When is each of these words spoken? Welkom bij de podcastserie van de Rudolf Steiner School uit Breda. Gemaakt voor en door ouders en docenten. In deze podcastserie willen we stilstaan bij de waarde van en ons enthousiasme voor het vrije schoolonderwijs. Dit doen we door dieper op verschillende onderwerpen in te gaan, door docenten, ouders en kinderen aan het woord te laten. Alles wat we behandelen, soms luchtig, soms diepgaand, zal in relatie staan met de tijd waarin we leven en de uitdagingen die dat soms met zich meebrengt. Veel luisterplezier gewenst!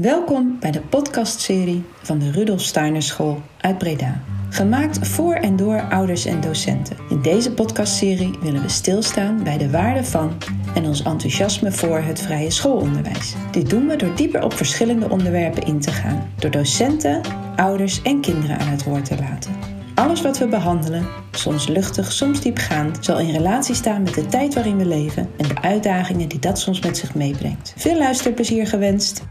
Welkom 0.00 0.56
bij 0.60 0.70
de 0.70 0.80
podcastserie 0.80 1.84
van 2.02 2.18
de 2.18 2.30
Rudolf 2.30 2.60
Steiner 2.60 3.02
School 3.02 3.42
uit 3.60 3.78
Breda. 3.78 4.20
Gemaakt 4.50 5.08
voor 5.08 5.34
en 5.34 5.56
door 5.56 5.80
ouders 5.80 6.24
en 6.24 6.40
docenten. 6.40 6.96
In 7.08 7.22
deze 7.22 7.52
podcastserie 7.52 8.38
willen 8.40 8.62
we 8.62 8.68
stilstaan 8.68 9.42
bij 9.42 9.58
de 9.58 9.70
waarde 9.70 10.04
van 10.04 10.32
en 10.74 10.86
ons 10.86 11.02
enthousiasme 11.02 11.72
voor 11.72 11.98
het 11.98 12.20
vrije 12.20 12.50
schoolonderwijs. 12.50 13.34
Dit 13.50 13.70
doen 13.70 13.86
we 13.86 13.96
door 13.96 14.14
dieper 14.14 14.42
op 14.42 14.52
verschillende 14.52 15.10
onderwerpen 15.10 15.62
in 15.62 15.80
te 15.80 15.90
gaan, 15.90 16.32
door 16.38 16.50
docenten, 16.50 17.20
ouders 17.56 18.02
en 18.02 18.20
kinderen 18.20 18.58
aan 18.58 18.68
het 18.68 18.84
woord 18.84 19.04
te 19.04 19.16
laten. 19.18 19.54
Alles 19.94 20.22
wat 20.22 20.38
we 20.38 20.46
behandelen, 20.46 21.06
soms 21.30 21.68
luchtig, 21.68 22.12
soms 22.12 22.40
diepgaand, 22.40 23.04
zal 23.04 23.18
in 23.18 23.30
relatie 23.30 23.74
staan 23.74 24.02
met 24.02 24.14
de 24.14 24.26
tijd 24.26 24.54
waarin 24.54 24.76
we 24.76 24.86
leven 24.86 25.28
en 25.36 25.48
de 25.48 25.62
uitdagingen 25.62 26.28
die 26.28 26.38
dat 26.38 26.58
soms 26.58 26.80
met 26.80 26.96
zich 26.96 27.14
meebrengt. 27.14 27.74
Veel 27.76 27.98
luisterplezier 27.98 28.66
gewenst! 28.66 29.22